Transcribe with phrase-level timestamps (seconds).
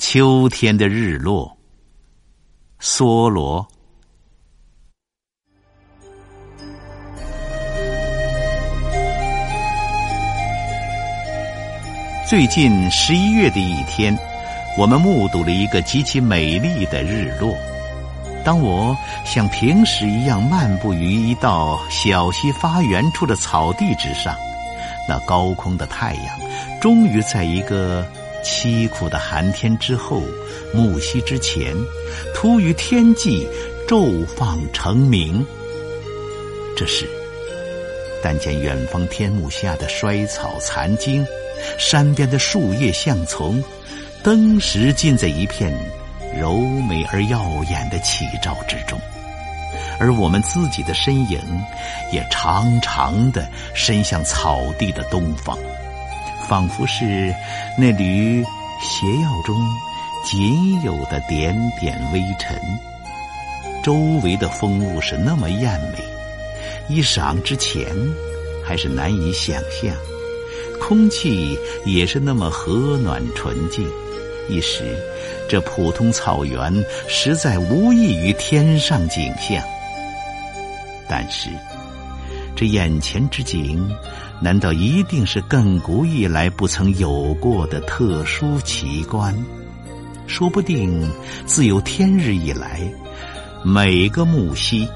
[0.00, 1.54] 秋天的日落，
[2.80, 3.68] 梭罗。
[12.26, 14.18] 最近十一月的一天，
[14.78, 17.54] 我们目睹了一个极其美丽的日落。
[18.42, 18.96] 当我
[19.26, 24.34] 像平时一样漫步于一道小溪发源处的草地之上，
[25.06, 26.40] 那高空的太阳
[26.80, 28.02] 终于在一个。
[28.42, 30.22] 凄苦的寒天之后，
[30.72, 31.74] 暮夕之前，
[32.34, 33.46] 突于天际，
[33.86, 35.44] 骤放成明。
[36.76, 37.08] 这时，
[38.22, 41.26] 但见远方天幕下的衰草残茎，
[41.78, 43.62] 山边的树叶像丛，
[44.22, 45.72] 登时尽在一片
[46.38, 48.98] 柔美而耀眼的起照之中，
[49.98, 51.38] 而我们自己的身影，
[52.12, 55.58] 也长长的伸向草地的东方。
[56.50, 57.32] 仿佛是
[57.78, 58.42] 那缕
[58.82, 59.54] 邪药中
[60.24, 62.60] 仅有的点点微尘，
[63.84, 63.94] 周
[64.24, 65.98] 围的风物是那么艳美，
[66.88, 67.86] 一赏之前
[68.64, 69.94] 还是难以想象，
[70.80, 73.88] 空气也是那么和暖纯净，
[74.48, 74.82] 一时
[75.48, 79.62] 这普通草原实在无异于天上景象。
[81.08, 81.48] 但是
[82.54, 83.90] 这眼前之景。
[84.42, 89.36] 难道一定是亘古以来不曾有过的特殊奇观？
[90.26, 91.06] 说不定
[91.44, 92.80] 自有天日以来，
[93.62, 94.88] 每个木溪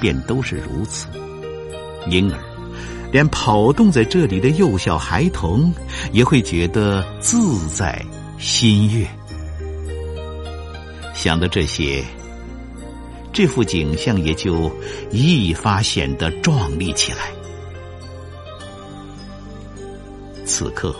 [0.00, 1.06] 便都是如此。
[2.10, 2.38] 因而，
[3.10, 5.72] 连跑动在这里的幼小孩童
[6.12, 8.04] 也会觉得自在
[8.36, 9.06] 心悦。
[11.14, 12.04] 想到这些，
[13.38, 14.68] 这幅景象也就
[15.12, 17.18] 一发显得壮丽起来。
[20.44, 20.92] 此刻，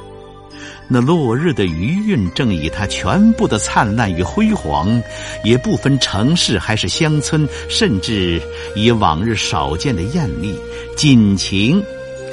[0.87, 5.03] 那落日的余韵正以它全部的灿烂与辉煌，
[5.43, 8.41] 也不分城市还是乡村，甚至
[8.77, 10.57] 以往日少见的艳丽，
[10.97, 11.83] 尽情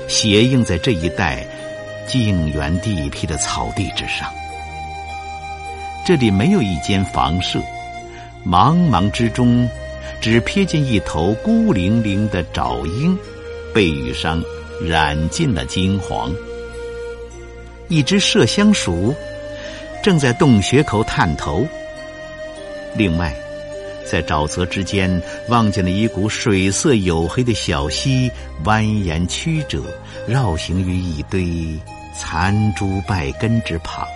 [0.08, 1.44] 斜映在这一带
[2.08, 4.32] 静园地僻的草地之上。
[6.06, 7.60] 这里没有一间房舍，
[8.46, 9.68] 茫茫之中，
[10.22, 13.18] 只瞥见一头孤零零的沼鹰，
[13.74, 14.44] 被雨上
[14.82, 16.34] 染尽了金黄。
[17.88, 19.14] 一只麝香鼠
[20.02, 21.66] 正在洞穴口探头。
[22.96, 23.36] 另外，
[24.06, 28.32] 在沼泽之间望见了一股水色黝黑的小溪，
[28.64, 29.84] 蜿蜒曲折，
[30.28, 31.78] 绕行于一堆
[32.18, 34.08] 残株败根之旁。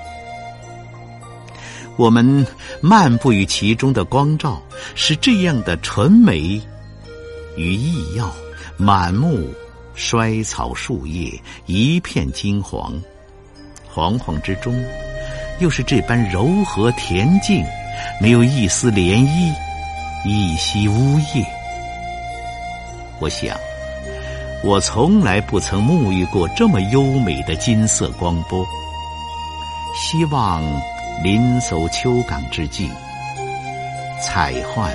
[2.00, 2.48] 我们
[2.80, 4.62] 漫步于其中的光照
[4.96, 6.62] 是这样的纯美
[7.58, 8.34] 与异耀，
[8.78, 9.50] 满目
[9.96, 11.30] 衰草树叶，
[11.66, 12.94] 一片金黄。
[13.94, 14.74] 惶惶之中，
[15.60, 17.66] 又是这般柔和恬静，
[18.22, 19.54] 没有一丝涟漪，
[20.26, 21.46] 一息呜咽。
[23.20, 23.58] 我想，
[24.64, 28.66] 我从来不曾沐浴过这么优美的金色光波。
[29.96, 30.64] 希望
[31.24, 32.90] 临走秋港之际，
[34.22, 34.90] 彩幻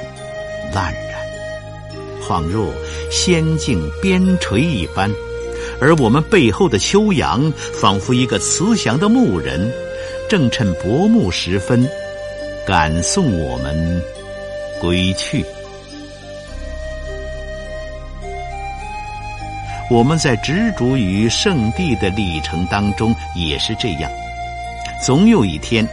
[0.73, 1.21] 烂然，
[2.23, 2.73] 恍若
[3.11, 5.11] 仙境边陲一般。
[5.81, 9.71] 而我们背后的秋阳，仿佛一个慈祥的牧人，
[10.29, 11.87] 正趁薄暮时分，
[12.67, 14.03] 赶送我们
[14.81, 15.45] 归去。
[19.91, 24.11] 我们在执着于圣地的历程当中也是这样，
[25.05, 25.87] 总有一天，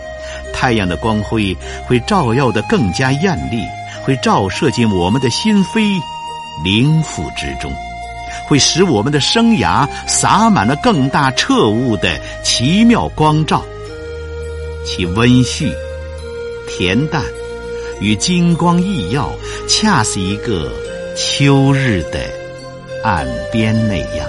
[0.53, 1.55] 太阳的光辉
[1.87, 3.63] 会照耀的更加艳丽，
[4.03, 5.99] 会照射进我们的心扉、
[6.63, 7.71] 灵府之中。
[8.47, 13.63] 会使我们的生涯洒满了更大彻悟的奇妙光照，
[14.85, 15.73] 其温煦、
[16.67, 17.23] 恬淡
[18.01, 19.31] 与金光熠耀，
[19.69, 20.69] 恰似一个
[21.15, 22.19] 秋日的
[23.03, 24.27] 岸边那样。